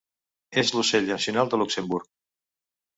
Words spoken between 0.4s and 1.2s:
És l'ocell